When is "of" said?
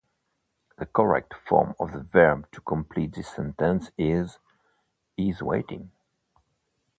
1.79-1.91